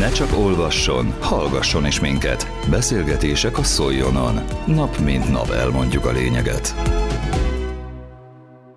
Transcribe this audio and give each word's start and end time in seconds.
Ne 0.00 0.10
csak 0.10 0.38
olvasson, 0.38 1.14
hallgasson 1.20 1.86
is 1.86 2.00
minket. 2.00 2.46
Beszélgetések 2.70 3.58
a 3.58 3.62
Szoljonon. 3.62 4.34
Nap 4.66 4.98
mint 4.98 5.30
nap 5.30 5.50
elmondjuk 5.50 6.04
a 6.04 6.12
lényeget. 6.12 6.74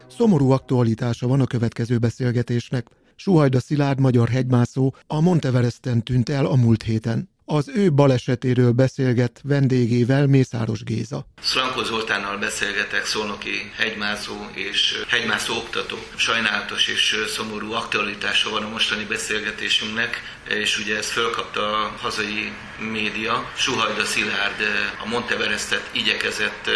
Szomorú 0.07 0.51
aktualitása 0.51 1.27
van 1.27 1.41
a 1.41 1.45
következő 1.45 1.97
beszélgetésnek. 1.97 2.87
Suhajda 3.15 3.59
Szilárd 3.59 3.99
magyar 3.99 4.29
hegymászó 4.29 4.93
a 5.07 5.21
Monteveresten 5.21 6.03
tűnt 6.03 6.29
el 6.29 6.45
a 6.45 6.55
múlt 6.55 6.83
héten. 6.83 7.29
Az 7.45 7.69
ő 7.75 7.91
balesetéről 7.91 8.71
beszélget 8.71 9.39
vendégével 9.43 10.27
Mészáros 10.27 10.83
Géza. 10.83 11.25
Szlankó 11.41 11.83
Zoltánnal 11.83 12.37
beszélgetek, 12.37 13.05
szolnoki 13.05 13.71
hegymászó 13.75 14.33
és 14.53 15.03
hegymászó 15.07 15.55
oktató. 15.55 15.97
Sajnálatos 16.15 16.87
és 16.87 17.15
szomorú 17.27 17.71
aktualitása 17.71 18.49
van 18.49 18.63
a 18.63 18.69
mostani 18.69 19.03
beszélgetésünknek, 19.03 20.21
és 20.49 20.79
ugye 20.79 20.97
ezt 20.97 21.09
fölkapta 21.09 21.77
a 21.77 21.95
hazai 22.01 22.51
média. 22.91 23.51
Suhajda 23.55 24.05
Szilárd 24.05 24.61
a 25.03 25.07
Monteverestet 25.07 25.89
igyekezett 25.91 26.67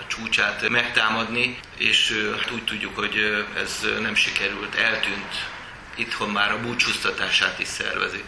a 0.00 0.06
csúcsát 0.06 0.68
megtámadni, 0.68 1.58
és 1.78 2.12
hát 2.40 2.50
úgy 2.50 2.64
tudjuk, 2.64 2.96
hogy 2.96 3.14
ez 3.62 3.86
nem 4.00 4.14
sikerült, 4.14 4.74
eltűnt. 4.74 5.50
Itthon 5.96 6.30
már 6.30 6.52
a 6.52 6.60
búcsúztatását 6.60 7.58
is 7.58 7.68
szervezik 7.68 8.24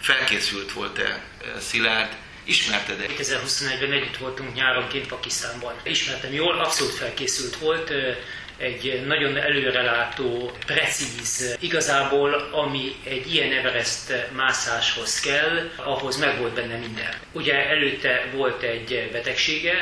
felkészült 0.00 0.72
volt-e 0.72 1.02
eh, 1.02 1.60
Szilárd, 1.60 2.16
ismerted-e? 2.44 3.04
2021-ben 3.08 3.92
együtt 3.92 4.16
voltunk 4.16 4.54
nyáron 4.54 4.88
kint 4.88 5.06
Pakisztánban. 5.06 5.74
Ismertem 5.82 6.32
jól, 6.32 6.58
abszolút 6.58 6.94
felkészült 6.94 7.56
volt, 7.56 7.90
eh, 7.90 8.16
egy 8.56 9.06
nagyon 9.06 9.36
előrelátó, 9.36 10.52
precíz, 10.66 11.56
igazából 11.60 12.34
ami 12.34 12.94
egy 13.04 13.34
ilyen 13.34 13.52
Everest 13.52 14.12
mászáshoz 14.32 15.20
kell, 15.20 15.70
ahhoz 15.76 16.16
meg 16.16 16.38
volt 16.38 16.54
benne 16.54 16.76
minden. 16.76 17.14
Ugye 17.32 17.68
előtte 17.68 18.28
volt 18.34 18.62
egy 18.62 19.08
betegsége, 19.12 19.72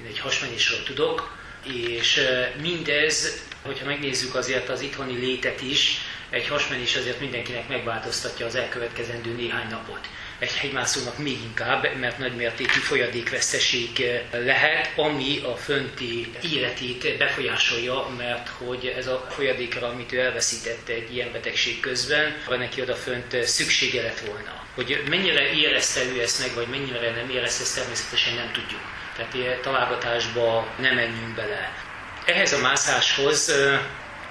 én 0.00 0.06
egy 0.08 0.18
hasmenésről 0.18 0.82
tudok, 0.82 1.36
és 1.72 2.16
eh, 2.16 2.50
mindez, 2.60 3.45
hogyha 3.66 3.86
megnézzük 3.86 4.34
azért 4.34 4.68
az 4.68 4.80
itthoni 4.80 5.14
létet 5.14 5.62
is, 5.62 5.98
egy 6.30 6.48
hasmenés 6.48 6.96
azért 6.96 7.20
mindenkinek 7.20 7.68
megváltoztatja 7.68 8.46
az 8.46 8.54
elkövetkezendő 8.54 9.32
néhány 9.34 9.68
napot. 9.70 10.08
Egy 10.38 10.52
hegymászónak 10.52 11.18
még 11.18 11.42
inkább, 11.42 11.96
mert 12.00 12.18
nagymértékű 12.18 12.78
folyadékveszteség 12.78 14.00
eh, 14.00 14.42
lehet, 14.44 14.92
ami 14.96 15.40
a 15.44 15.56
fönti 15.56 16.32
életét 16.52 17.18
befolyásolja, 17.18 18.08
mert 18.16 18.48
hogy 18.48 18.94
ez 18.96 19.06
a 19.06 19.26
folyadékra, 19.30 19.88
amit 19.88 20.12
ő 20.12 20.20
elveszítette 20.20 20.92
egy 20.92 21.14
ilyen 21.14 21.32
betegség 21.32 21.80
közben, 21.80 22.36
ha 22.44 22.56
neki 22.56 22.80
odafönt 22.80 23.34
eh, 23.34 23.42
szüksége 23.42 24.02
lett 24.02 24.20
volna. 24.20 24.64
Hogy 24.74 25.02
mennyire 25.08 25.52
érezte 25.52 26.00
ő 26.04 26.20
ezt 26.20 26.40
meg, 26.40 26.54
vagy 26.54 26.68
mennyire 26.68 27.10
nem 27.10 27.30
érezte, 27.30 27.62
ezt 27.62 27.76
természetesen 27.76 28.34
nem 28.34 28.52
tudjuk. 28.52 28.80
Tehát 29.16 29.34
ilyen 29.34 29.60
találgatásba 29.62 30.74
nem 30.78 30.94
menjünk 30.94 31.34
bele. 31.34 31.85
Ehhez 32.26 32.52
a 32.52 32.58
mászáshoz, 32.58 33.52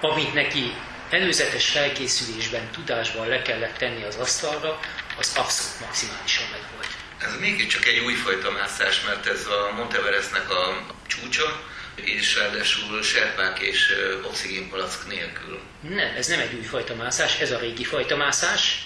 amit 0.01 0.33
neki 0.33 0.73
előzetes 1.09 1.69
felkészülésben, 1.69 2.71
tudásban 2.71 3.27
le 3.27 3.41
kellett 3.41 3.77
tenni 3.77 4.03
az 4.03 4.15
asztalra, 4.15 4.79
az 5.17 5.33
abszolút 5.37 5.79
maximálisan 5.79 6.45
meg 6.51 6.59
volt. 6.73 6.87
Ez 7.19 7.39
mégiscsak 7.39 7.85
egy 7.85 7.99
újfajta 7.99 8.51
mászás, 8.51 9.01
mert 9.05 9.25
ez 9.25 9.45
a 9.45 9.73
Monteverestnek 9.75 10.49
a 10.49 10.85
csúcsa, 11.07 11.61
és 11.95 12.35
ráadásul 12.35 13.03
serpák 13.03 13.59
és 13.59 13.93
oxigénpalack 14.23 15.07
nélkül. 15.07 15.59
Nem, 15.81 16.15
ez 16.17 16.27
nem 16.27 16.39
egy 16.39 16.53
újfajta 16.53 16.95
mászás, 16.95 17.39
ez 17.39 17.51
a 17.51 17.59
régi 17.59 17.83
fajta 17.83 18.15
mászás, 18.15 18.85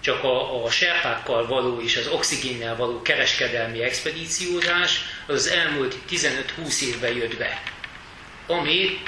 csak 0.00 0.24
a, 0.24 0.64
a 0.64 0.70
serpákkal 0.70 1.46
való 1.46 1.80
és 1.80 1.96
az 1.96 2.06
oxigénnel 2.06 2.76
való 2.76 3.02
kereskedelmi 3.02 3.82
expedíciózás 3.82 5.00
az, 5.26 5.34
az 5.34 5.46
elmúlt 5.46 5.96
15-20 6.10 6.80
évben 6.80 7.12
jött 7.12 7.36
be, 7.36 7.62
ami 8.50 8.98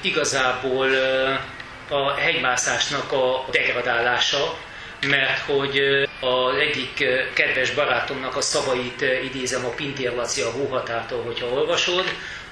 igazából 0.00 0.88
a 1.88 2.10
hegymászásnak 2.10 3.12
a 3.12 3.44
degradálása, 3.50 4.58
mert 5.06 5.38
hogy 5.38 5.78
az 6.20 6.56
egyik 6.56 7.04
kedves 7.34 7.70
barátomnak 7.70 8.36
a 8.36 8.40
szavait 8.40 9.04
idézem 9.24 9.64
a 9.64 9.68
Pintér 9.68 10.14
Laci 10.14 10.40
a 10.40 10.50
hóhatától, 10.50 11.22
hogyha 11.22 11.46
olvasod, 11.46 12.04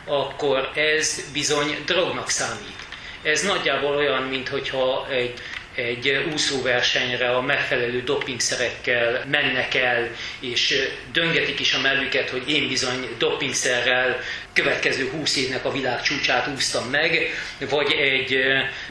akkor 0.06 0.70
ez 0.74 1.32
bizony 1.32 1.82
drognak 1.86 2.28
számít. 2.30 2.76
Ez 3.22 3.42
nagyjából 3.42 3.96
olyan, 3.96 4.22
mintha 4.22 5.06
egy 5.10 5.34
egy 5.78 6.26
úszóversenyre 6.32 7.30
a 7.30 7.40
megfelelő 7.40 8.02
dopingszerekkel 8.02 9.24
mennek 9.30 9.74
el, 9.74 10.08
és 10.40 10.88
döngetik 11.12 11.60
is 11.60 11.74
a 11.74 11.80
mellüket, 11.80 12.30
hogy 12.30 12.50
én 12.50 12.68
bizony 12.68 13.08
dopingszerrel 13.18 14.20
következő 14.52 15.10
20 15.10 15.36
évnek 15.36 15.64
a 15.64 15.72
világ 15.72 16.02
csúcsát 16.02 16.46
úsztam 16.46 16.90
meg, 16.90 17.30
vagy 17.70 17.92
egy 17.92 18.38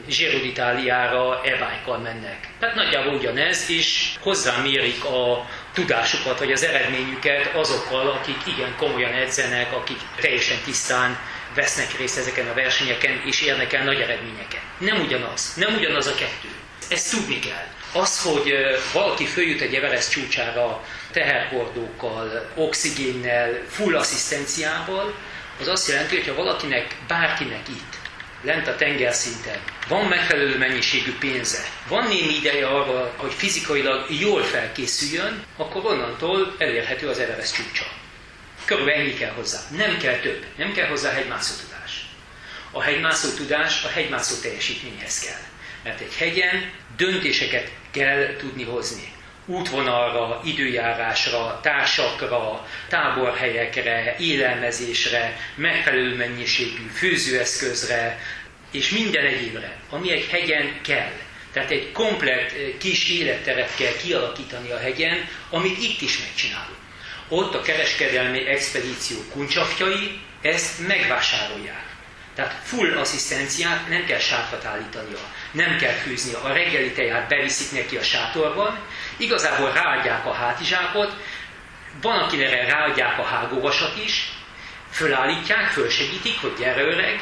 Giro 0.06 0.38
d'Italiára 0.38 1.40
e 1.44 1.98
mennek. 2.02 2.48
Tehát 2.60 2.74
nagyjából 2.74 3.14
ugyanez, 3.14 3.70
és 3.70 4.14
hozzámérik 4.20 5.04
a 5.04 5.50
tudásukat, 5.72 6.38
vagy 6.38 6.52
az 6.52 6.64
eredményüket 6.64 7.54
azokkal, 7.54 8.08
akik 8.10 8.36
igen 8.46 8.74
komolyan 8.76 9.12
edzenek, 9.12 9.72
akik 9.72 9.98
teljesen 10.20 10.56
tisztán 10.64 11.18
vesznek 11.54 11.98
részt 11.98 12.18
ezeken 12.18 12.48
a 12.48 12.54
versenyeken, 12.54 13.22
és 13.24 13.42
érnek 13.42 13.72
el 13.72 13.84
nagy 13.84 14.00
eredményeket. 14.00 14.60
Nem 14.78 15.00
ugyanaz, 15.00 15.54
nem 15.56 15.74
ugyanaz 15.74 16.06
a 16.06 16.14
kettő. 16.14 16.48
Ezt 16.88 17.10
tudni 17.10 17.38
kell. 17.38 17.66
Az, 17.92 18.22
hogy 18.22 18.52
valaki 18.92 19.26
följut 19.26 19.60
egy 19.60 19.74
Everest 19.74 20.10
csúcsára 20.10 20.84
teherhordókkal, 21.12 22.50
oxigénnel, 22.54 23.62
full 23.68 23.96
asszisztenciával, 23.96 25.14
az 25.60 25.68
azt 25.68 25.88
jelenti, 25.88 26.16
hogy 26.16 26.26
ha 26.26 26.34
valakinek, 26.34 26.96
bárkinek 27.08 27.68
itt, 27.68 27.96
lent 28.42 28.66
a 28.66 28.76
tengerszinten, 28.76 29.58
van 29.88 30.04
megfelelő 30.04 30.58
mennyiségű 30.58 31.18
pénze, 31.18 31.58
van 31.88 32.06
némi 32.08 32.34
ideje 32.34 32.66
arra, 32.66 33.14
hogy 33.16 33.32
fizikailag 33.32 34.06
jól 34.20 34.42
felkészüljön, 34.42 35.44
akkor 35.56 35.84
onnantól 35.84 36.54
elérhető 36.58 37.08
az 37.08 37.18
Everest 37.18 37.54
csúcsa. 37.54 37.84
Körülbelül 38.64 39.00
ennyi 39.00 39.14
kell 39.14 39.32
hozzá. 39.32 39.58
Nem 39.76 39.98
kell 39.98 40.18
több. 40.18 40.44
Nem 40.56 40.72
kell 40.72 40.88
hozzá 40.88 41.10
hegymászó 41.12 41.54
tudás. 41.62 42.06
A 42.70 42.82
hegymászó 42.82 43.28
tudás 43.34 43.84
a 43.84 43.88
hegymászó 43.88 44.40
teljesítményhez 44.40 45.18
kell. 45.18 45.47
Mert 45.84 46.00
egy 46.00 46.14
hegyen 46.18 46.70
döntéseket 46.96 47.70
kell 47.90 48.36
tudni 48.38 48.64
hozni. 48.64 49.12
Útvonalra, 49.46 50.40
időjárásra, 50.44 51.60
társakra, 51.62 52.66
táborhelyekre, 52.88 54.16
élelmezésre, 54.18 55.36
megfelelő 55.54 56.16
mennyiségű 56.16 56.86
főzőeszközre, 56.94 58.18
és 58.72 58.90
minden 58.90 59.26
egyébre, 59.26 59.76
ami 59.90 60.12
egy 60.12 60.26
hegyen 60.30 60.80
kell. 60.82 61.12
Tehát 61.52 61.70
egy 61.70 61.92
komplet 61.92 62.52
eh, 62.52 62.58
kis 62.78 63.08
életteret 63.08 63.76
kell 63.76 63.96
kialakítani 64.02 64.70
a 64.70 64.78
hegyen, 64.78 65.28
amit 65.50 65.78
itt 65.78 66.00
is 66.00 66.18
megcsinálunk. 66.18 66.78
Ott 67.28 67.54
a 67.54 67.62
kereskedelmi 67.62 68.46
expedíció 68.46 69.18
kuncsafjai 69.32 70.20
ezt 70.42 70.86
megvásárolják. 70.86 71.86
Tehát 72.34 72.60
full 72.62 72.96
asszisztenciát 72.98 73.88
nem 73.88 74.04
kell 74.04 74.18
sátrat 74.18 74.64
állítania, 74.64 75.18
nem 75.50 75.76
kell 75.76 75.92
fűznia. 75.92 76.42
A 76.42 76.52
reggeli 76.52 76.92
teját 76.92 77.28
beviszik 77.28 77.78
neki 77.78 77.96
a 77.96 78.02
sátorban, 78.02 78.78
igazából 79.16 79.72
ráadják 79.72 80.26
a 80.26 80.32
hátizsákot, 80.32 81.16
van, 82.02 82.18
akire 82.18 82.66
ráadják 82.66 83.18
a 83.18 83.22
hágóvasat 83.22 83.96
is, 84.04 84.32
fölállítják, 84.90 85.66
fölsegítik, 85.66 86.40
hogy 86.40 86.54
gyere 86.58 86.82
öreg, 86.82 87.20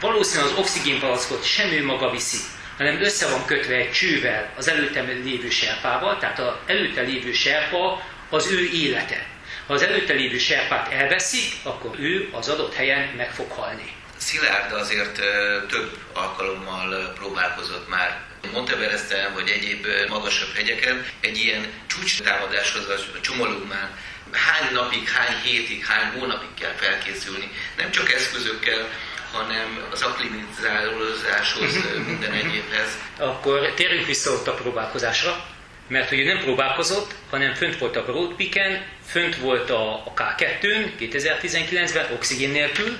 valószínűleg 0.00 0.52
az 0.52 0.58
oxigénpalackot 0.58 1.44
sem 1.44 1.70
ő 1.70 1.84
maga 1.84 2.10
viszi, 2.10 2.38
hanem 2.76 3.02
össze 3.02 3.28
van 3.28 3.44
kötve 3.44 3.74
egy 3.74 3.92
csővel 3.92 4.52
az 4.56 4.68
előttem 4.68 5.06
lévő 5.06 5.50
serpával, 5.50 6.18
tehát 6.18 6.38
az 6.38 6.54
előtte 6.66 7.00
lévő 7.00 7.32
serpa 7.32 8.02
az 8.30 8.50
ő 8.50 8.68
élete. 8.72 9.26
Ha 9.66 9.74
az 9.74 9.82
előtte 9.82 10.12
lévő 10.12 10.38
serpát 10.38 10.92
elveszik, 10.92 11.52
akkor 11.62 11.98
ő 11.98 12.28
az 12.32 12.48
adott 12.48 12.74
helyen 12.74 13.08
meg 13.16 13.30
fog 13.30 13.50
halni. 13.50 13.92
Szilárd 14.26 14.72
azért 14.72 15.20
több 15.68 15.98
alkalommal 16.12 17.12
próbálkozott 17.18 17.88
már 17.88 18.20
Monteveresten 18.52 19.34
vagy 19.34 19.48
egyéb 19.48 19.86
magasabb 20.08 20.54
hegyeken 20.54 21.06
egy 21.20 21.36
ilyen 21.38 21.66
csúcs 21.86 22.22
támadáshoz 22.22 22.88
a 22.88 23.20
Csomolugmán 23.20 23.90
hány 24.32 24.72
napig, 24.72 25.08
hány 25.08 25.36
hétig, 25.42 25.84
hány 25.84 26.12
hónapig 26.18 26.48
kell 26.60 26.72
felkészülni. 26.72 27.50
Nem 27.76 27.90
csak 27.90 28.12
eszközökkel, 28.12 28.88
hanem 29.32 29.86
az 29.90 30.02
aklimatizálódáshoz, 30.02 31.72
minden 32.06 32.32
egyébhez. 32.32 32.98
Akkor 33.18 33.72
térjünk 33.74 34.06
vissza 34.06 34.32
ott 34.32 34.46
a 34.46 34.54
próbálkozásra, 34.54 35.44
mert 35.88 36.12
ő 36.12 36.24
nem 36.24 36.38
próbálkozott, 36.38 37.14
hanem 37.30 37.54
fönt 37.54 37.78
volt 37.78 37.96
a 37.96 38.04
Broadpeak-en, 38.04 38.86
fönt 39.06 39.36
volt 39.36 39.70
a 39.70 40.12
K2-n 40.16 40.90
2019-ben 40.98 42.12
oxigén 42.12 42.50
nélkül, 42.50 42.98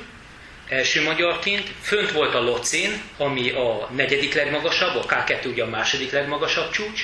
első 0.73 1.03
magyarként, 1.03 1.71
fönt 1.81 2.11
volt 2.11 2.35
a 2.35 2.41
Locén, 2.41 3.03
ami 3.17 3.51
a 3.51 3.91
negyedik 3.97 4.35
legmagasabb, 4.35 4.97
a 4.97 5.07
K2 5.07 5.47
ugye 5.47 5.63
a 5.63 5.69
második 5.69 6.13
legmagasabb 6.13 6.71
csúcs, 6.71 7.03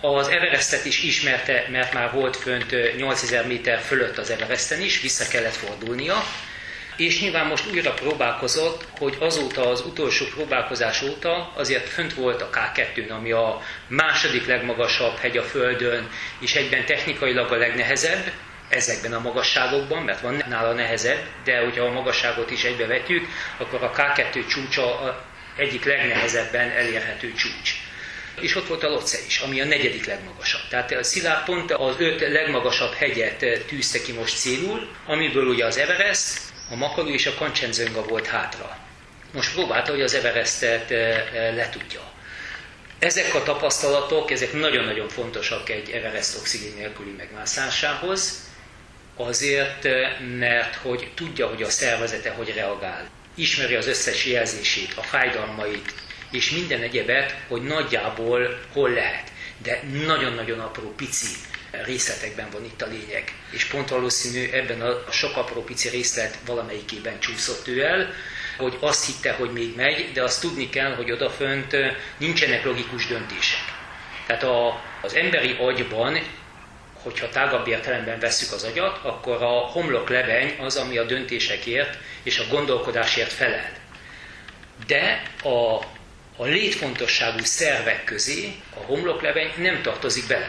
Az 0.00 0.28
Everestet 0.28 0.84
is 0.84 1.02
ismerte, 1.02 1.66
mert 1.70 1.92
már 1.92 2.12
volt 2.12 2.36
fönt 2.36 2.96
8000 2.96 3.46
méter 3.46 3.78
fölött 3.78 4.18
az 4.18 4.30
Everesten 4.30 4.80
is, 4.80 5.00
vissza 5.00 5.28
kellett 5.28 5.54
fordulnia, 5.54 6.24
és 6.96 7.20
nyilván 7.20 7.46
most 7.46 7.72
újra 7.72 7.92
próbálkozott, 7.92 8.84
hogy 8.98 9.16
azóta 9.18 9.68
az 9.68 9.80
utolsó 9.80 10.24
próbálkozás 10.34 11.02
óta 11.02 11.52
azért 11.54 11.88
fönt 11.88 12.14
volt 12.14 12.42
a 12.42 12.50
K2-n, 12.52 13.10
ami 13.10 13.32
a 13.32 13.62
második 13.88 14.46
legmagasabb 14.46 15.16
hegy 15.16 15.36
a 15.36 15.42
Földön, 15.42 16.10
és 16.40 16.54
egyben 16.54 16.84
technikailag 16.84 17.52
a 17.52 17.56
legnehezebb, 17.56 18.32
ezekben 18.68 19.12
a 19.12 19.20
magasságokban, 19.20 20.02
mert 20.02 20.20
van 20.20 20.44
nála 20.48 20.72
nehezebb, 20.72 21.24
de 21.44 21.58
hogyha 21.58 21.84
a 21.84 21.92
magasságot 21.92 22.50
is 22.50 22.64
egybevetjük, 22.64 23.26
akkor 23.58 23.82
a 23.82 23.92
K2 23.96 24.46
csúcsa 24.46 25.00
a 25.00 25.24
egyik 25.56 25.84
legnehezebben 25.84 26.70
elérhető 26.70 27.32
csúcs. 27.32 27.70
És 28.40 28.56
ott 28.56 28.66
volt 28.66 28.82
a 28.82 28.88
Lotse 28.88 29.18
is, 29.26 29.38
ami 29.38 29.60
a 29.60 29.64
negyedik 29.64 30.06
legmagasabb. 30.06 30.60
Tehát 30.68 30.92
a 30.92 31.02
Szilárd 31.02 31.44
pont 31.44 31.72
az 31.72 31.94
öt 31.98 32.20
legmagasabb 32.20 32.92
hegyet 32.92 33.64
tűzte 33.66 34.02
ki 34.02 34.12
most 34.12 34.38
célul, 34.38 34.88
amiből 35.06 35.46
ugye 35.46 35.64
az 35.64 35.76
Everest, 35.76 36.38
a 36.70 36.74
Makalu 36.74 37.08
és 37.08 37.26
a 37.26 37.34
Kancsenjunga 37.34 38.02
volt 38.02 38.26
hátra. 38.26 38.78
Most 39.32 39.52
próbálta, 39.52 39.90
hogy 39.90 40.02
az 40.02 40.14
Everestet 40.14 40.90
letudja. 41.54 42.00
Ezek 42.98 43.34
a 43.34 43.42
tapasztalatok, 43.42 44.30
ezek 44.30 44.52
nagyon-nagyon 44.52 45.08
fontosak 45.08 45.68
egy 45.68 45.90
Everest 45.90 46.36
oxigén 46.36 46.74
nélküli 46.76 47.10
megmászásához, 47.16 48.45
azért, 49.16 49.88
mert 50.38 50.74
hogy 50.74 51.10
tudja, 51.14 51.46
hogy 51.48 51.62
a 51.62 51.70
szervezete 51.70 52.30
hogy 52.30 52.52
reagál. 52.54 53.08
Ismeri 53.34 53.74
az 53.74 53.86
összes 53.86 54.26
jelzését, 54.26 54.92
a 54.96 55.02
fájdalmait, 55.02 55.94
és 56.30 56.50
minden 56.50 56.82
egyebet, 56.82 57.36
hogy 57.48 57.62
nagyjából 57.62 58.60
hol 58.72 58.90
lehet. 58.90 59.32
De 59.62 59.82
nagyon-nagyon 60.06 60.60
apró, 60.60 60.92
pici 60.96 61.26
részletekben 61.84 62.50
van 62.50 62.64
itt 62.64 62.82
a 62.82 62.86
lényeg. 62.86 63.32
És 63.50 63.64
pont 63.64 63.88
valószínű 63.88 64.50
ebben 64.50 64.80
a 64.80 65.10
sok 65.10 65.36
apró 65.36 65.64
pici 65.64 65.88
részlet 65.88 66.38
valamelyikében 66.46 67.20
csúszott 67.20 67.68
ő 67.68 67.84
el, 67.84 68.12
hogy 68.56 68.76
azt 68.80 69.06
hitte, 69.06 69.32
hogy 69.32 69.50
még 69.50 69.76
megy, 69.76 70.12
de 70.12 70.22
azt 70.22 70.40
tudni 70.40 70.70
kell, 70.70 70.94
hogy 70.94 71.12
odafönt 71.12 71.76
nincsenek 72.18 72.64
logikus 72.64 73.06
döntések. 73.06 73.60
Tehát 74.26 74.42
a, 74.42 74.82
az 75.02 75.14
emberi 75.14 75.56
agyban, 75.60 76.18
hogyha 77.06 77.28
tágabb 77.28 77.66
értelemben 77.66 78.18
vesszük 78.18 78.52
az 78.52 78.64
agyat, 78.64 78.98
akkor 79.02 79.42
a 79.42 79.48
homlok 79.48 80.08
lebeny 80.08 80.56
az, 80.60 80.76
ami 80.76 80.98
a 80.98 81.04
döntésekért 81.04 81.98
és 82.22 82.38
a 82.38 82.46
gondolkodásért 82.50 83.32
felel. 83.32 83.72
De 84.86 85.22
a, 85.42 85.74
a 86.36 86.44
létfontosságú 86.44 87.44
szervek 87.44 88.04
közé 88.04 88.52
a 88.76 88.78
homloklebeny 88.78 89.52
nem 89.56 89.82
tartozik 89.82 90.26
bele 90.26 90.46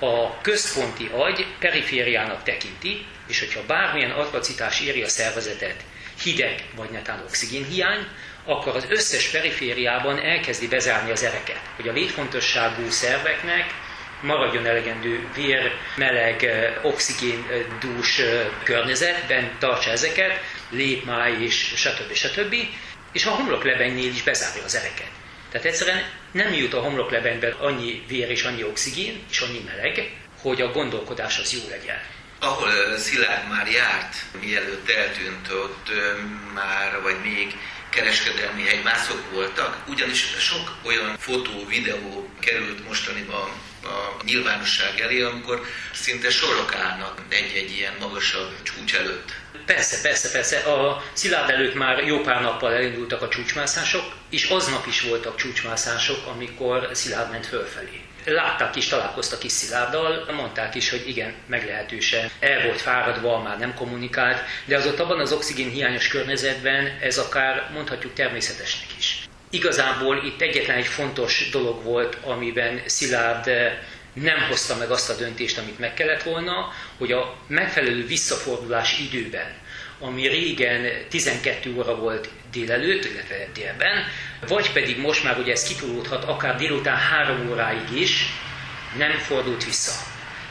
a 0.00 0.40
központi 0.40 1.10
agy 1.12 1.46
perifériának 1.58 2.42
tekinti, 2.42 3.06
és 3.26 3.38
hogyha 3.40 3.66
bármilyen 3.66 4.10
atrocitás 4.10 4.80
éri 4.80 5.02
a 5.02 5.08
szervezetet, 5.08 5.84
hideg 6.22 6.64
vagy 6.76 6.90
netán 6.90 7.22
oxigénhiány, 7.28 8.06
akkor 8.44 8.76
az 8.76 8.86
összes 8.88 9.28
perifériában 9.28 10.18
elkezdi 10.18 10.68
bezárni 10.68 11.10
az 11.10 11.22
ereket, 11.22 11.60
hogy 11.76 11.88
a 11.88 11.92
létfontosságú 11.92 12.90
szerveknek 12.90 13.74
maradjon 14.20 14.66
elegendő 14.66 15.28
vér, 15.34 15.72
meleg, 15.96 16.46
oxigéndús 16.82 18.20
környezetben 18.62 19.50
tartsa 19.58 19.90
ezeket, 19.90 20.40
lépmáj 20.70 21.42
és 21.42 21.72
stb. 21.76 22.12
stb. 22.12 22.54
És 23.12 23.24
a 23.24 23.30
homloklebenynél 23.30 24.08
is 24.08 24.22
bezárja 24.22 24.64
az 24.64 24.74
ereket. 24.74 25.10
Tehát 25.50 25.66
egyszerűen 25.66 26.02
nem 26.30 26.52
jut 26.52 26.74
a 26.74 26.80
homloklebenyben 26.80 27.52
annyi 27.52 28.04
vér 28.08 28.30
és 28.30 28.42
annyi 28.42 28.64
oxigén 28.64 29.24
és 29.30 29.40
annyi 29.40 29.60
meleg, 29.66 30.12
hogy 30.40 30.60
a 30.60 30.72
gondolkodás 30.72 31.38
az 31.38 31.52
jó 31.52 31.68
legyen. 31.70 32.00
Ahol 32.40 32.96
Szilárd 32.96 33.48
már 33.48 33.66
járt, 33.70 34.16
mielőtt 34.40 34.90
eltűnt, 34.90 35.48
ott 35.48 35.90
már, 36.54 37.00
vagy 37.02 37.16
még 37.22 37.56
kereskedelmi 37.94 38.62
hegymászok 38.62 39.30
voltak, 39.30 39.78
ugyanis 39.88 40.34
sok 40.38 40.76
olyan 40.82 41.16
fotó, 41.18 41.66
videó 41.66 42.28
került 42.40 42.86
mostaniban 42.86 43.48
a 43.82 44.22
nyilvánosság 44.24 45.00
elé, 45.00 45.20
amikor 45.20 45.64
szinte 45.92 46.30
sorok 46.30 46.74
állnak 46.74 47.22
egy-egy 47.28 47.70
ilyen 47.70 47.94
magasabb 48.00 48.62
csúcs 48.62 48.94
előtt. 48.94 49.32
Persze, 49.66 50.00
persze, 50.00 50.30
persze. 50.30 50.58
A 50.58 51.02
Szilárd 51.12 51.50
előtt 51.50 51.74
már 51.74 52.04
jó 52.04 52.20
pár 52.20 52.42
nappal 52.42 52.72
elindultak 52.72 53.22
a 53.22 53.28
csúcsmászások, 53.28 54.12
és 54.30 54.44
aznap 54.44 54.86
is 54.86 55.00
voltak 55.00 55.36
csúcsmászások, 55.36 56.26
amikor 56.26 56.88
Szilárd 56.92 57.30
ment 57.30 57.46
fölfelé. 57.46 58.03
Látták 58.24 58.76
is, 58.76 58.86
találkoztak 58.86 59.44
is 59.44 59.52
Szilárddal, 59.52 60.24
mondták 60.32 60.74
is, 60.74 60.90
hogy 60.90 61.08
igen, 61.08 61.34
meglehetősen 61.46 62.30
el 62.40 62.62
volt 62.62 62.80
fáradva, 62.80 63.42
már 63.42 63.58
nem 63.58 63.74
kommunikált, 63.74 64.42
de 64.64 64.76
az 64.76 64.86
ott 64.86 65.00
abban 65.00 65.20
az 65.20 65.32
oxigén 65.32 65.70
hiányos 65.70 66.08
környezetben 66.08 66.98
ez 67.00 67.18
akár 67.18 67.70
mondhatjuk 67.72 68.12
természetesnek 68.12 68.88
is. 68.98 69.28
Igazából 69.50 70.22
itt 70.24 70.40
egyetlen 70.40 70.76
egy 70.76 70.86
fontos 70.86 71.48
dolog 71.50 71.82
volt, 71.82 72.18
amiben 72.24 72.82
Szilárd 72.86 73.50
nem 74.12 74.40
hozta 74.48 74.76
meg 74.76 74.90
azt 74.90 75.10
a 75.10 75.16
döntést, 75.16 75.58
amit 75.58 75.78
meg 75.78 75.94
kellett 75.94 76.22
volna, 76.22 76.72
hogy 76.98 77.12
a 77.12 77.36
megfelelő 77.46 78.06
visszafordulás 78.06 78.98
időben, 78.98 79.46
ami 80.00 80.28
régen 80.28 80.86
12 81.08 81.74
óra 81.76 81.96
volt 81.96 82.28
délelőtt, 82.52 83.04
illetve 83.04 83.48
délben, 83.54 84.04
vagy 84.48 84.72
pedig 84.72 84.98
most 84.98 85.24
már 85.24 85.38
ugye 85.38 85.52
ez 85.52 85.62
kitolódhat 85.62 86.24
akár 86.24 86.56
délután 86.56 86.96
3 86.96 87.50
óráig 87.50 87.90
is, 87.90 88.26
nem 88.96 89.10
fordult 89.10 89.64
vissza. 89.64 89.92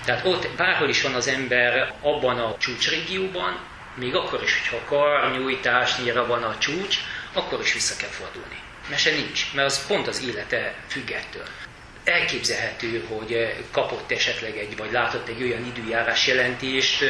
Tehát 0.06 0.26
ott 0.26 0.50
bárhol 0.58 0.90
is 0.90 1.02
van 1.02 1.14
az 1.14 1.28
ember 1.28 1.94
abban 2.02 2.40
a 2.40 2.58
csúcsrégióban, 2.58 3.60
még 3.96 4.16
akkor 4.16 4.44
is, 4.44 4.60
hogyha 4.60 4.86
karnyújtásnyira 4.86 6.26
van 6.26 6.44
a 6.44 6.58
csúcs, 6.58 6.98
akkor 7.34 7.60
is 7.62 7.74
vissza 7.74 7.96
kell 7.96 8.10
fordulni. 8.10 8.58
Mese 8.90 9.12
nincs, 9.12 9.54
mert 9.54 9.68
az 9.68 9.88
pont 9.88 10.08
az 10.08 10.24
élete 10.28 10.76
függettől 10.88 11.46
elképzelhető, 12.04 13.06
hogy 13.08 13.56
kapott 13.72 14.12
esetleg 14.12 14.58
egy, 14.58 14.78
vagy 14.78 14.92
látott 14.92 15.28
egy 15.28 15.44
olyan 15.44 15.66
időjárás 15.66 16.28
jelentést, 16.28 17.04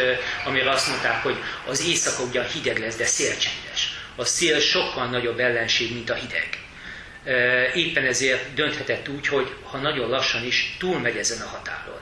amire 0.45 0.69
azt 0.69 0.88
mondták, 0.88 1.24
hogy 1.24 1.36
az 1.68 1.86
éjszaka 1.88 2.24
ugyan 2.24 2.45
hideg 2.48 2.78
lesz, 2.78 2.95
de 2.95 3.06
szélcsendes. 3.06 3.98
A 4.16 4.25
szél 4.25 4.60
sokkal 4.60 5.06
nagyobb 5.06 5.40
ellenség, 5.40 5.94
mint 5.94 6.10
a 6.10 6.13
hideg. 6.13 6.48
Éppen 7.74 8.06
ezért 8.06 8.54
dönthetett 8.54 9.07
úgy, 9.10 9.28
hogy 9.28 9.54
ha 9.63 9.78
nagyon 9.78 10.10
lassan 10.10 10.45
is 10.45 10.75
túlmegy 10.80 11.18
ezen 11.18 11.42
a 11.42 11.48
határon. 11.48 12.01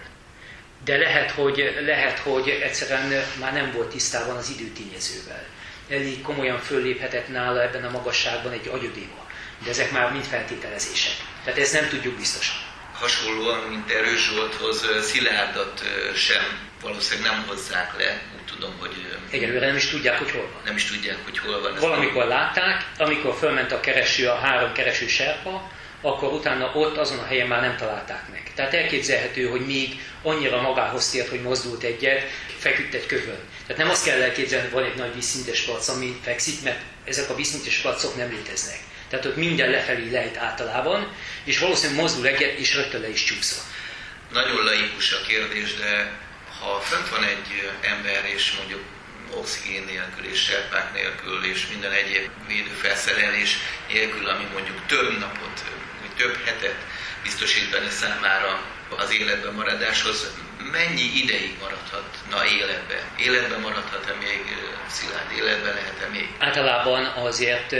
De 0.86 0.98
lehet, 0.98 1.32
hogy, 1.32 1.76
lehet, 1.86 2.20
hogy 2.20 2.50
egyszerűen 2.50 3.24
már 3.40 3.54
nem 3.54 3.72
volt 3.72 3.90
tisztában 3.90 4.36
az 4.36 4.54
időtényezővel. 4.60 5.46
Elég 5.90 6.22
komolyan 6.22 6.60
fölléphetett 6.60 7.28
nála 7.28 7.62
ebben 7.62 7.86
a 7.86 7.90
magasságban 7.90 8.52
egy 8.52 8.68
agyodéma. 8.68 9.28
De 9.64 9.70
ezek 9.70 9.92
már 9.92 10.12
mind 10.12 10.24
feltételezések. 10.24 11.14
Tehát 11.44 11.60
ezt 11.60 11.74
nem 11.74 11.90
tudjuk 11.90 12.18
biztosan 12.18 12.71
hasonlóan, 13.02 13.60
mint 13.70 13.92
Erős 13.92 14.30
Zsolthoz, 14.30 14.86
Szilárdat 15.02 15.84
sem 16.16 16.70
valószínűleg 16.82 17.32
nem 17.32 17.44
hozzák 17.48 17.98
le. 17.98 18.22
Úgy 18.36 18.46
tudom, 18.54 18.74
hogy... 18.80 18.92
Egyelőre 19.30 19.66
nem 19.66 19.76
is 19.76 19.88
tudják, 19.88 20.18
hogy 20.18 20.32
hol 20.32 20.50
van. 20.54 20.62
Nem 20.66 20.76
is 20.76 20.86
tudják, 20.86 21.18
hogy 21.24 21.38
hol 21.38 21.62
van. 21.62 21.76
Valamikor 21.80 22.26
látták, 22.26 22.86
amikor 22.98 23.36
fölment 23.36 23.72
a 23.72 23.80
kereső, 23.80 24.28
a 24.28 24.36
három 24.36 24.72
kereső 24.74 25.08
serpa, 25.08 25.72
akkor 26.02 26.34
utána 26.34 26.72
ott 26.74 26.98
azon 26.98 27.20
a 27.20 27.26
helyen 27.26 27.48
már 27.48 27.62
nem 27.62 27.78
találták 27.78 28.30
meg. 28.30 28.52
Tehát 28.56 28.74
elképzelhető, 28.74 29.48
hogy 29.48 29.66
még 29.66 30.02
annyira 30.22 30.62
magához 30.62 31.10
tért, 31.10 31.30
hogy 31.30 31.42
mozdult 31.42 31.84
egyet, 31.84 32.24
feküdt 32.58 32.94
egy 32.94 33.06
kövön. 33.06 33.40
Tehát 33.68 33.82
nem 33.82 33.90
azt 33.90 34.06
kell 34.06 34.22
elképzelni, 34.22 34.70
hogy 34.70 34.82
van 34.82 34.92
egy 34.92 34.98
nagy 34.98 35.14
vízszintes 35.14 35.62
plac, 35.62 35.88
ami 35.88 36.20
fekszik, 36.24 36.64
mert 36.64 36.82
ezek 37.04 37.30
a 37.30 37.36
vízszintes 37.36 37.78
placok 37.78 38.16
nem 38.16 38.30
léteznek. 38.30 38.80
Tehát 39.12 39.26
ott 39.26 39.36
minden 39.36 39.70
lefelé 39.70 40.10
lejt 40.12 40.38
általában, 40.38 41.14
és 41.44 41.60
valószínűleg 41.60 42.02
mozdul 42.02 42.28
egyet, 42.28 42.58
és 42.58 42.76
rögtön 42.76 43.02
le 43.02 43.10
is 43.10 43.24
csúszva. 43.24 43.62
Nagyon 44.34 44.64
laikus 44.64 45.12
a 45.12 45.22
kérdés, 45.28 45.76
de 45.76 46.12
ha 46.60 46.80
fönt 46.80 47.10
van 47.10 47.24
egy 47.24 47.72
ember, 47.82 48.26
és 48.36 48.54
mondjuk 48.58 48.82
oxigén 49.34 49.84
nélkül, 49.84 50.26
és 50.26 50.40
serpák 50.40 50.94
nélkül, 50.94 51.46
és 51.46 51.68
minden 51.68 51.92
egyéb 51.92 52.30
védőfelszerelés 52.48 53.58
nélkül, 53.88 54.30
ami 54.30 54.48
mondjuk 54.54 54.86
több 54.88 55.20
napot, 55.20 55.64
vagy 56.02 56.16
több 56.18 56.38
hetet 56.46 56.76
biztosít 57.24 57.70
benne 57.70 57.90
számára 57.90 58.62
az 58.98 59.14
életben 59.14 59.54
maradáshoz, 59.54 60.32
mennyi 60.72 61.12
ideig 61.24 61.58
maradhatna 61.60 62.46
életben? 62.46 63.04
Életben 63.18 63.60
maradhat-e 63.60 64.14
még 64.14 64.58
szilárd? 64.88 65.32
Életben 65.38 65.74
lehet-e 65.74 66.08
még? 66.12 66.30
Általában 66.40 67.06
azért 67.06 67.76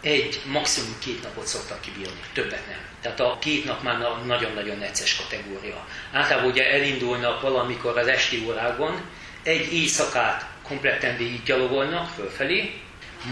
egy, 0.00 0.40
maximum 0.44 0.98
két 0.98 1.22
napot 1.22 1.46
szoktak 1.46 1.80
kibírni, 1.80 2.20
többet 2.32 2.66
nem. 2.66 2.80
Tehát 3.00 3.20
a 3.20 3.38
két 3.40 3.64
nap 3.64 3.82
már 3.82 3.98
nagyon-nagyon 4.26 4.78
necces 4.78 5.16
kategória. 5.16 5.86
Általában 6.12 6.50
ugye 6.50 6.70
elindulnak 6.70 7.40
valamikor 7.40 7.98
az 7.98 8.06
esti 8.06 8.42
órákon, 8.46 9.00
egy 9.42 9.72
éjszakát 9.72 10.46
kompletten 10.62 11.16
végig 11.16 11.42
gyalogolnak 11.42 12.08
fölfelé, 12.08 12.72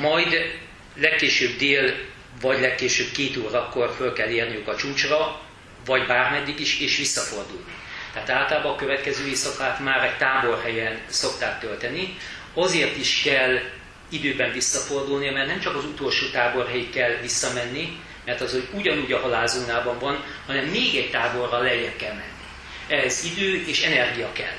majd 0.00 0.58
legkésőbb 0.94 1.56
dél, 1.56 1.94
vagy 2.40 2.60
legkésőbb 2.60 3.10
két 3.12 3.36
órakor 3.36 3.94
föl 3.96 4.12
kell 4.12 4.28
érniük 4.28 4.68
a 4.68 4.76
csúcsra, 4.76 5.40
vagy 5.84 6.06
bármeddig 6.06 6.60
is, 6.60 6.80
és 6.80 6.96
visszafordulni. 6.96 7.74
Tehát 8.12 8.30
általában 8.30 8.72
a 8.72 8.76
következő 8.76 9.26
éjszakát 9.26 9.80
már 9.80 10.04
egy 10.04 10.16
táborhelyen 10.16 11.00
szokták 11.08 11.60
tölteni. 11.60 12.16
Azért 12.54 12.96
is 12.96 13.22
kell 13.22 13.58
időben 14.08 14.52
visszafordulni, 14.52 15.30
mert 15.30 15.46
nem 15.46 15.60
csak 15.60 15.76
az 15.76 15.84
utolsó 15.84 16.26
táborhelyig 16.30 16.90
kell 16.90 17.16
visszamenni, 17.20 18.00
mert 18.24 18.40
az, 18.40 18.52
hogy 18.52 18.68
ugyanúgy 18.72 19.12
a 19.12 19.20
halálzónában 19.20 19.98
van, 19.98 20.24
hanem 20.46 20.64
még 20.64 20.96
egy 20.96 21.10
táborra 21.10 21.58
lejjebb 21.58 21.96
kell 21.96 22.14
menni. 22.14 22.34
Ehhez 22.88 23.24
idő 23.24 23.64
és 23.66 23.82
energia 23.82 24.32
kell. 24.32 24.56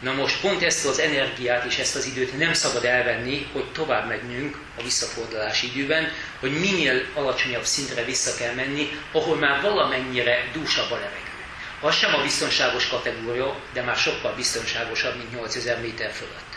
Na 0.00 0.12
most 0.12 0.40
pont 0.40 0.62
ezt 0.62 0.86
az 0.86 0.98
energiát 0.98 1.64
és 1.64 1.78
ezt 1.78 1.96
az 1.96 2.06
időt 2.06 2.38
nem 2.38 2.52
szabad 2.52 2.84
elvenni, 2.84 3.46
hogy 3.52 3.64
tovább 3.72 4.08
menjünk 4.08 4.58
a 4.78 4.82
visszafordulási 4.82 5.66
időben, 5.66 6.12
hogy 6.40 6.50
minél 6.60 7.02
alacsonyabb 7.14 7.64
szintre 7.64 8.04
vissza 8.04 8.36
kell 8.36 8.54
menni, 8.54 8.88
ahol 9.12 9.36
már 9.36 9.60
valamennyire 9.60 10.50
dúsabb 10.52 10.90
a 10.90 10.94
levegő. 10.94 11.30
Az 11.80 11.94
sem 11.94 12.14
a 12.14 12.22
biztonságos 12.22 12.88
kategória, 12.88 13.56
de 13.72 13.82
már 13.82 13.96
sokkal 13.96 14.34
biztonságosabb, 14.34 15.16
mint 15.16 15.32
8000 15.32 15.80
méter 15.80 16.10
fölött. 16.10 16.51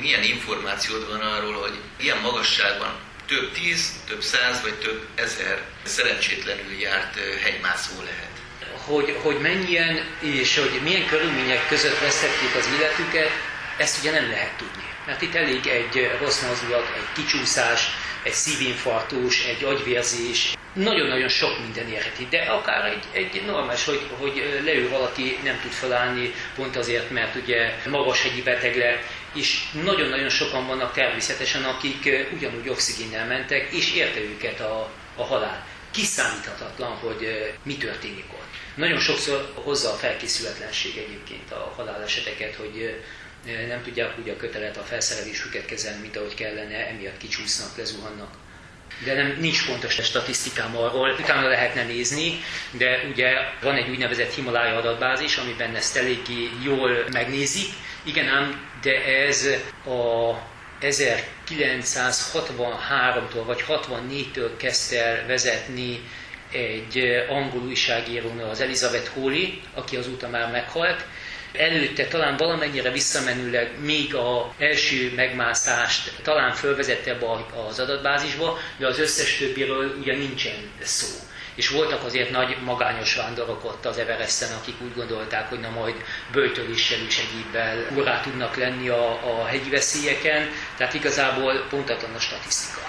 Milyen 0.00 0.22
információd 0.22 1.08
van 1.08 1.20
arról, 1.20 1.52
hogy 1.52 1.78
ilyen 1.96 2.18
magasságban 2.18 2.94
több 3.26 3.52
tíz, 3.52 3.92
több 4.06 4.22
száz 4.22 4.62
vagy 4.62 4.74
több 4.74 5.06
ezer 5.14 5.62
szerencsétlenül 5.82 6.72
járt 6.80 7.18
hegymászó 7.42 7.92
lehet? 8.02 8.30
Hogy, 8.86 9.18
hogy 9.22 9.38
mennyien 9.40 10.04
és 10.20 10.58
hogy 10.58 10.80
milyen 10.82 11.06
körülmények 11.06 11.68
között 11.68 11.98
veszették 11.98 12.54
az 12.58 12.68
életüket, 12.78 13.30
ezt 13.76 13.98
ugye 13.98 14.10
nem 14.10 14.30
lehet 14.30 14.56
tudni. 14.56 14.86
Mert 15.06 15.22
itt 15.22 15.34
elég 15.34 15.66
egy 15.66 16.10
rossz 16.20 16.42
mozdulat, 16.42 16.92
egy 16.96 17.12
kicsúszás, 17.12 17.86
egy 18.22 18.32
szívinfarktus, 18.32 19.44
egy 19.44 19.64
agyvérzés, 19.64 20.56
nagyon-nagyon 20.72 21.28
sok 21.28 21.58
minden 21.62 21.88
érheti, 21.88 22.26
de 22.30 22.38
akár 22.38 22.84
egy, 22.84 23.04
egy 23.12 23.42
normális, 23.46 23.84
hogy, 23.84 24.00
hogy 24.18 24.60
leül 24.64 24.88
valaki, 24.88 25.38
nem 25.44 25.60
tud 25.62 25.70
felállni, 25.70 26.34
pont 26.54 26.76
azért, 26.76 27.10
mert 27.10 27.34
ugye 27.34 27.74
magas 27.86 28.22
hegyi 28.22 28.42
beteg 28.42 28.76
lett, 28.76 29.02
és 29.34 29.70
nagyon-nagyon 29.72 30.28
sokan 30.28 30.66
vannak 30.66 30.92
természetesen, 30.92 31.64
akik 31.64 32.08
ugyanúgy 32.32 32.68
oxigénnel 32.68 33.26
mentek, 33.26 33.72
és 33.72 33.94
érte 33.94 34.20
őket 34.20 34.60
a, 34.60 34.90
a 35.16 35.24
halál. 35.24 35.66
Kiszámíthatatlan, 35.90 36.96
hogy 36.96 37.52
mi 37.62 37.76
történik 37.76 38.24
ott. 38.32 38.46
Nagyon 38.74 39.00
sokszor 39.00 39.52
hozza 39.54 39.92
a 39.92 39.96
felkészületlenség 39.96 40.96
egyébként 40.96 41.52
a 41.52 41.72
haláleseteket, 41.76 42.54
hogy 42.54 43.02
nem 43.68 43.82
tudják 43.82 44.18
úgy 44.18 44.28
a 44.28 44.36
kötelet, 44.36 44.76
a 44.76 44.82
felszerelésüket 44.82 45.66
kezelni, 45.66 46.00
mint 46.00 46.16
ahogy 46.16 46.34
kellene, 46.34 46.86
emiatt 46.88 47.18
kicsúsznak, 47.18 47.76
lezuhannak 47.76 48.30
de 49.04 49.14
nem, 49.14 49.36
nincs 49.40 49.66
pontos 49.66 49.94
statisztikám 49.94 50.76
arról, 50.76 51.16
utána 51.20 51.48
lehetne 51.48 51.82
nézni, 51.84 52.40
de 52.70 53.04
ugye 53.10 53.32
van 53.62 53.74
egy 53.74 53.88
úgynevezett 53.88 54.34
Himalája 54.34 54.76
adatbázis, 54.76 55.36
amiben 55.36 55.74
ezt 55.74 55.96
eléggé 55.96 56.50
jól 56.64 57.04
megnézik. 57.12 57.68
Igen 58.02 58.28
ám, 58.28 58.67
de 58.82 59.04
ez 59.04 59.46
a 59.86 60.32
1963-tól 60.80 63.42
vagy 63.46 63.64
64-től 63.68 64.50
kezdte 64.56 65.04
el 65.04 65.26
vezetni 65.26 66.00
egy 66.52 66.98
angol 67.28 67.62
újságírónő, 67.62 68.42
az 68.42 68.60
Elizabeth 68.60 69.10
Hawley, 69.14 69.46
aki 69.74 69.96
azóta 69.96 70.28
már 70.28 70.50
meghalt, 70.50 71.04
előtte 71.52 72.06
talán 72.06 72.36
valamennyire 72.36 72.90
visszamenőleg 72.90 73.70
még 73.80 74.14
a 74.14 74.54
első 74.58 75.12
megmászást 75.16 76.12
talán 76.22 76.52
fölvezette 76.52 77.10
ebbe 77.10 77.26
az 77.68 77.78
adatbázisba, 77.78 78.58
de 78.78 78.86
az 78.86 78.98
összes 78.98 79.36
többiről 79.36 79.96
ugye 80.00 80.16
nincsen 80.16 80.70
szó. 80.82 81.06
És 81.58 81.68
voltak 81.68 82.04
azért 82.04 82.30
nagy 82.30 82.56
magányos 82.64 83.14
vándorok 83.14 83.64
ott 83.64 83.86
az 83.86 83.98
Everesten, 83.98 84.52
akik 84.52 84.80
úgy 84.80 84.94
gondolták, 84.94 85.48
hogy 85.48 85.60
na 85.60 85.70
majd 85.70 85.94
böjtöléssel 86.32 86.98
és 87.08 87.18
egyébbel 87.18 87.86
urá 87.94 88.20
tudnak 88.20 88.56
lenni 88.56 88.88
a, 88.88 89.10
a 89.10 89.46
hegyi 89.46 89.70
veszélyeken, 89.70 90.50
tehát 90.76 90.94
igazából 90.94 91.66
pontatlan 91.70 92.14
a 92.14 92.18
statisztika. 92.18 92.80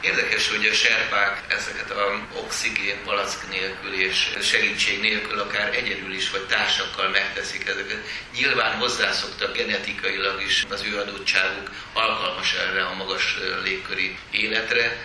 Érdekes, 0.00 0.48
hogy 0.48 0.66
a 0.66 0.72
serpák 0.72 1.42
ezeket 1.48 1.90
a 1.90 2.20
oxigén 2.36 2.96
palack 3.04 3.48
nélkül 3.50 3.92
és 3.92 4.36
segítség 4.42 5.00
nélkül 5.00 5.38
akár 5.38 5.74
egyedül 5.74 6.12
is 6.12 6.30
vagy 6.30 6.46
társakkal 6.46 7.08
megteszik 7.08 7.68
ezeket. 7.68 7.98
Nyilván 8.36 8.76
hozzászoktak 8.76 9.56
genetikailag 9.56 10.40
is 10.40 10.66
az 10.70 10.84
ő 10.92 10.98
adottságuk 10.98 11.70
alkalmas 11.92 12.54
erre 12.54 12.84
a 12.84 12.94
magas 12.94 13.38
légköri 13.62 14.18
életre 14.30 14.96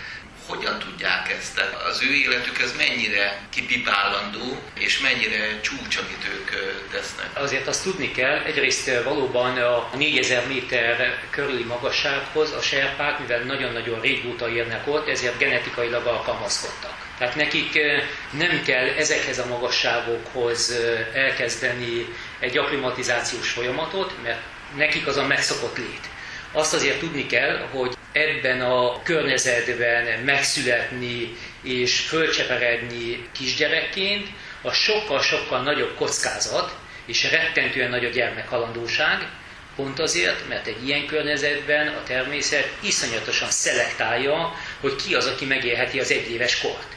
hogyan 0.47 0.79
tudják 0.79 1.29
ezt? 1.37 1.55
Tehát 1.55 1.73
az 1.73 2.01
ő 2.03 2.13
életük 2.13 2.59
ez 2.59 2.75
mennyire 2.77 3.41
kipipálandó, 3.49 4.61
és 4.73 4.99
mennyire 4.99 5.61
csúcs, 5.61 5.97
amit 5.97 6.27
ők 6.33 6.49
tesznek? 6.91 7.29
Azért 7.33 7.67
azt 7.67 7.83
tudni 7.83 8.11
kell, 8.11 8.43
egyrészt 8.43 9.03
valóban 9.03 9.57
a 9.57 9.89
4000 9.95 10.47
méter 10.47 11.19
körüli 11.29 11.63
magassághoz 11.63 12.51
a 12.51 12.61
serpák, 12.61 13.19
mivel 13.19 13.39
nagyon-nagyon 13.39 13.99
régóta 14.01 14.49
érnek 14.49 14.87
ott, 14.87 15.07
ezért 15.07 15.37
genetikailag 15.37 16.05
alkalmazkodtak. 16.05 17.03
Tehát 17.17 17.35
nekik 17.35 17.79
nem 18.31 18.63
kell 18.63 18.87
ezekhez 18.87 19.39
a 19.39 19.45
magasságokhoz 19.45 20.73
elkezdeni 21.13 22.15
egy 22.39 22.57
akklimatizációs 22.57 23.49
folyamatot, 23.49 24.13
mert 24.23 24.41
nekik 24.75 25.07
az 25.07 25.17
a 25.17 25.25
megszokott 25.25 25.77
lét. 25.77 26.09
Azt 26.51 26.73
azért 26.73 26.99
tudni 26.99 27.25
kell, 27.25 27.67
hogy 27.71 27.95
ebben 28.13 28.61
a 28.61 29.01
környezetben 29.03 30.19
megszületni 30.19 31.37
és 31.63 31.99
fölcseperedni 31.99 33.27
kisgyerekként, 33.31 34.27
a 34.61 34.71
sokkal-sokkal 34.71 35.61
nagyobb 35.61 35.95
kockázat, 35.95 36.75
és 37.05 37.31
rettentően 37.31 37.89
nagy 37.89 38.05
a 38.05 38.09
gyermekhalandóság, 38.09 39.27
pont 39.75 39.99
azért, 39.99 40.47
mert 40.47 40.67
egy 40.67 40.87
ilyen 40.87 41.05
környezetben 41.05 41.87
a 41.87 42.03
természet 42.03 42.69
iszonyatosan 42.79 43.49
szelektálja, 43.49 44.53
hogy 44.79 44.95
ki 44.95 45.15
az, 45.15 45.25
aki 45.25 45.45
megélheti 45.45 45.99
az 45.99 46.11
egyéves 46.11 46.61
kort. 46.61 46.87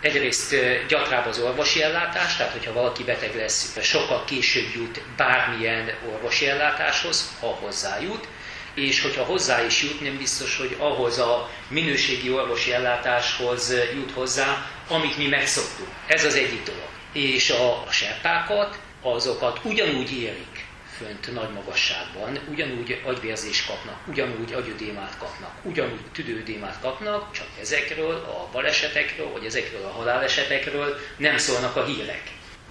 Egyrészt 0.00 0.54
gyatrább 0.88 1.26
az 1.26 1.38
orvosi 1.38 1.82
ellátás, 1.82 2.36
tehát 2.36 2.52
hogyha 2.52 2.72
valaki 2.72 3.04
beteg 3.04 3.34
lesz, 3.36 3.78
sokkal 3.82 4.24
később 4.24 4.74
jut 4.74 5.00
bármilyen 5.16 5.90
orvosi 6.12 6.48
ellátáshoz, 6.48 7.36
ha 7.40 7.46
hozzájut, 7.46 8.28
és 8.76 9.00
hogyha 9.02 9.24
hozzá 9.24 9.64
is 9.64 9.82
jut, 9.82 10.00
nem 10.00 10.16
biztos, 10.18 10.56
hogy 10.56 10.76
ahhoz 10.78 11.18
a 11.18 11.50
minőségi 11.68 12.30
orvosi 12.30 12.72
ellátáshoz 12.72 13.72
jut 13.94 14.10
hozzá, 14.10 14.70
amit 14.88 15.16
mi 15.18 15.26
megszoktunk. 15.28 15.88
Ez 16.06 16.24
az 16.24 16.34
egyik 16.34 16.62
dolog. 16.62 16.88
És 17.12 17.50
a, 17.50 17.82
a 17.86 17.90
serpákat, 17.90 18.78
azokat 19.02 19.60
ugyanúgy 19.62 20.12
érik 20.12 20.64
fönt 20.96 21.32
nagy 21.32 21.50
magasságban, 21.52 22.38
ugyanúgy 22.50 23.00
agyvérzést 23.04 23.66
kapnak, 23.66 23.96
ugyanúgy 24.06 24.52
agyödémát 24.52 25.18
kapnak, 25.18 25.52
ugyanúgy 25.62 26.00
tüdődémát 26.12 26.80
kapnak, 26.80 27.32
csak 27.32 27.46
ezekről 27.60 28.14
a 28.14 28.48
balesetekről, 28.52 29.30
vagy 29.32 29.44
ezekről 29.44 29.84
a 29.84 29.90
halálesetekről 29.90 30.96
nem 31.16 31.38
szólnak 31.38 31.76
a 31.76 31.84
hírek. 31.84 32.22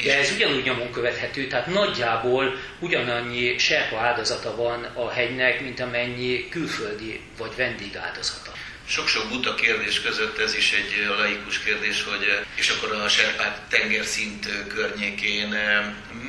De 0.04 0.18
ez 0.18 0.32
ugyanúgy 0.32 0.64
nyomon 0.64 0.92
követhető, 0.92 1.48
tehát 1.48 1.68
nagyjából 1.68 2.56
ugyanannyi 2.80 3.58
serpa 3.58 4.00
áldozata 4.00 4.56
van 4.56 4.84
a 4.84 5.10
hegynek, 5.10 5.62
mint 5.62 5.80
amennyi 5.80 6.50
külföldi 6.50 7.22
vagy 7.38 7.52
vendég 7.56 7.98
áldozata. 7.98 8.52
Sok-sok 8.88 9.30
buta 9.30 9.56
kérdés 9.56 10.02
között 10.02 10.40
ez 10.40 10.56
is 10.56 10.72
egy 10.72 11.06
laikus 11.18 11.60
kérdés, 11.60 12.04
hogy 12.04 12.40
és 12.56 12.70
akkor 12.70 12.92
a 12.92 13.08
serpák 13.08 13.58
tengerszint 13.70 14.68
környékén 14.68 15.56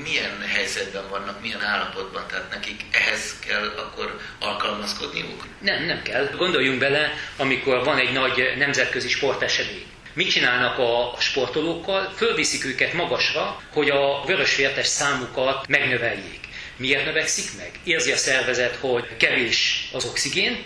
milyen 0.02 0.40
helyzetben 0.46 1.08
vannak, 1.08 1.40
milyen 1.40 1.62
állapotban, 1.62 2.24
tehát 2.28 2.50
nekik 2.50 2.80
ehhez 2.90 3.38
kell 3.46 3.66
akkor 3.76 4.20
alkalmazkodniuk? 4.40 5.46
Nem, 5.60 5.84
nem 5.84 6.02
kell. 6.02 6.30
Gondoljunk 6.36 6.78
bele, 6.78 7.12
amikor 7.36 7.84
van 7.84 7.98
egy 7.98 8.12
nagy 8.12 8.54
nemzetközi 8.58 9.08
sportesemény, 9.08 9.86
Mit 10.16 10.30
csinálnak 10.30 10.78
a 10.78 11.16
sportolókkal? 11.18 12.12
Fölviszik 12.16 12.64
őket 12.64 12.92
magasra, 12.92 13.62
hogy 13.72 13.90
a 13.90 14.22
vörösvértes 14.26 14.86
számukat 14.86 15.66
megnöveljék. 15.68 16.40
Miért 16.76 17.04
növekszik 17.04 17.58
meg? 17.58 17.70
Érzi 17.84 18.12
a 18.12 18.16
szervezet, 18.16 18.76
hogy 18.76 19.16
kevés 19.16 19.88
az 19.92 20.04
oxigén, 20.04 20.62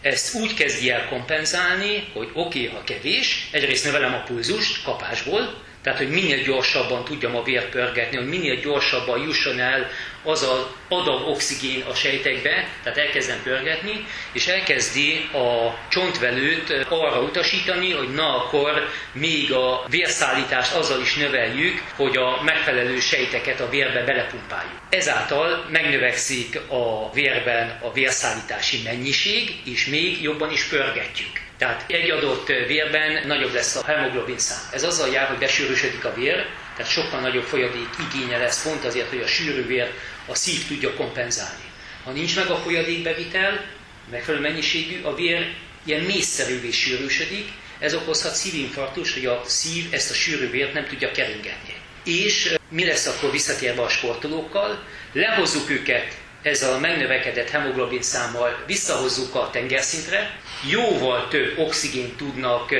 ezt 0.00 0.34
úgy 0.34 0.54
kezdi 0.54 0.90
el 0.90 1.08
kompenzálni, 1.08 2.08
hogy 2.12 2.28
oké, 2.32 2.66
okay, 2.66 2.76
ha 2.76 2.84
kevés, 2.84 3.48
egyrészt 3.52 3.84
növelem 3.84 4.14
a 4.14 4.22
pulzust 4.22 4.82
kapásból, 4.82 5.62
tehát 5.82 5.98
hogy 5.98 6.10
minél 6.10 6.42
gyorsabban 6.42 7.04
tudjam 7.04 7.36
a 7.36 7.42
vért 7.42 7.68
pörgetni, 7.68 8.16
hogy 8.16 8.28
minél 8.28 8.60
gyorsabban 8.60 9.22
jusson 9.22 9.60
el 9.60 9.90
az 10.24 10.46
adag 10.88 11.28
oxigén 11.28 11.82
a 11.88 11.94
sejtekbe, 11.94 12.68
tehát 12.82 12.98
elkezdem 12.98 13.42
pörgetni, 13.42 14.06
és 14.32 14.46
elkezdi 14.46 15.28
a 15.32 15.78
csontvelőt 15.88 16.86
arra 16.88 17.20
utasítani, 17.20 17.92
hogy 17.92 18.08
na 18.08 18.36
akkor 18.36 18.88
még 19.12 19.52
a 19.52 19.84
vérszállítást 19.88 20.74
azzal 20.74 21.00
is 21.00 21.14
növeljük, 21.14 21.82
hogy 21.96 22.16
a 22.16 22.42
megfelelő 22.42 23.00
sejteket 23.00 23.60
a 23.60 23.68
vérbe 23.68 24.04
belepumpáljuk. 24.04 24.80
Ezáltal 24.90 25.66
megnövekszik 25.70 26.60
a 26.68 27.12
vérben 27.12 27.78
a 27.82 27.92
vérszállítási 27.92 28.80
mennyiség, 28.84 29.50
és 29.64 29.86
még 29.86 30.22
jobban 30.22 30.50
is 30.50 30.64
pörgetjük. 30.64 31.42
Tehát 31.58 31.84
egy 31.88 32.10
adott 32.10 32.46
vérben 32.46 33.26
nagyobb 33.26 33.52
lesz 33.52 33.76
a 33.76 33.84
hemoglobin 33.86 34.38
szám. 34.38 34.58
Ez 34.72 34.84
azzal 34.84 35.08
jár, 35.08 35.28
hogy 35.28 35.38
besűrűsödik 35.38 36.04
a 36.04 36.14
vér, 36.14 36.46
Tehát 36.76 36.90
sokkal 36.90 37.20
nagyobb 37.20 37.42
folyadék 37.42 37.88
igénye 38.10 38.38
lesz 38.38 38.62
pont 38.62 38.84
azért, 38.84 39.08
hogy 39.08 39.20
a 39.20 39.26
sűrű 39.26 39.66
vér 39.66 39.92
a 40.26 40.34
szív 40.34 40.66
tudja 40.66 40.94
kompenzálni. 40.94 41.64
Ha 42.04 42.10
nincs 42.10 42.36
meg 42.36 42.50
a 42.50 42.56
folyadékbevitel, 42.56 43.64
megfelelő 44.10 44.42
mennyiségű, 44.42 45.02
a 45.02 45.14
vér 45.14 45.54
ilyen 45.84 46.02
mészszerűvé 46.02 46.70
sűrűsödik, 46.70 47.48
ez 47.78 47.94
okozhat 47.94 48.34
szívinfarktus, 48.34 49.12
hogy 49.12 49.26
a 49.26 49.42
szív 49.46 49.84
ezt 49.90 50.10
a 50.10 50.14
sűrű 50.14 50.50
vért 50.50 50.72
nem 50.72 50.86
tudja 50.86 51.10
keringetni. 51.10 51.74
És 52.04 52.54
mi 52.68 52.84
lesz 52.84 53.06
akkor 53.06 53.30
visszatérve 53.30 53.82
a 53.82 53.88
sportolókkal? 53.88 54.82
Lehozzuk 55.12 55.70
őket 55.70 56.16
ezzel 56.42 56.72
a 56.72 56.78
megnövekedett 56.78 57.50
hemoglobin 57.50 58.02
számmal 58.02 58.64
visszahozzuk 58.66 59.34
a 59.34 59.50
tengerszintre, 59.52 60.38
jóval 60.68 61.28
több 61.28 61.58
oxigént 61.58 62.16
tudnak 62.16 62.70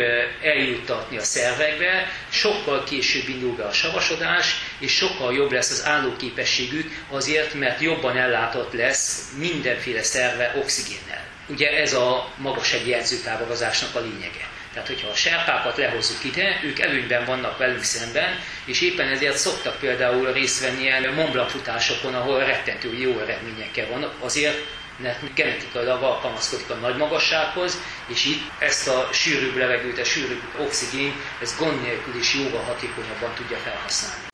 eljuttatni 0.43 1.17
a 1.17 1.23
szervekbe, 1.23 2.13
sokkal 2.29 2.85
később 2.85 3.29
indul 3.29 3.57
be 3.57 3.65
a 3.65 3.73
savasodás, 3.73 4.57
és 4.79 4.93
sokkal 4.93 5.35
jobb 5.35 5.53
lesz 5.53 5.71
az 5.71 5.85
állóképességük 5.87 7.05
azért, 7.11 7.55
mert 7.55 7.81
jobban 7.81 8.17
ellátott 8.17 8.73
lesz 8.73 9.33
mindenféle 9.39 10.03
szerve 10.03 10.55
oxigénnel. 10.57 11.23
Ugye 11.49 11.69
ez 11.69 11.93
a 11.93 12.33
magasegyi 12.37 12.95
edzőtávozásnak 12.95 13.95
a 13.95 14.01
lényege. 14.01 14.53
Tehát, 14.73 14.89
hogyha 14.89 15.09
a 15.09 15.15
serpákat 15.15 15.77
lehozzuk 15.77 16.25
ide, 16.25 16.61
ők 16.65 16.79
előnyben 16.79 17.25
vannak 17.25 17.59
velünk 17.59 17.83
szemben, 17.83 18.39
és 18.65 18.81
éppen 18.81 19.09
ezért 19.09 19.37
szoktak 19.37 19.79
például 19.79 20.33
részt 20.33 20.61
venni 20.61 20.83
ilyen 20.83 21.15
Mont 21.15 21.51
futásokon, 21.51 22.15
ahol 22.15 22.39
rettentő 22.39 22.99
jó 22.99 23.19
eredményekkel 23.21 23.87
vannak, 23.89 24.15
azért, 24.21 24.67
mert 24.97 25.35
genetikailag 25.35 26.03
alkalmazkodik 26.03 26.71
a 26.71 26.75
nagy 26.75 26.97
magassághoz, 26.97 27.79
és 28.07 28.25
itt 28.25 28.43
ezt 28.59 28.89
a 28.89 29.09
sűrűbb 29.13 29.57
levegőt, 29.57 29.99
a 29.99 30.05
sűrűbb 30.05 30.43
oxigén, 30.59 31.13
ez 31.41 31.57
gond 31.59 31.83
nélkül 31.83 32.15
is 32.15 32.35
jóval 32.35 32.63
hatékonyabban 32.63 33.35
tudja 33.35 33.57
felhasználni. 33.57 34.34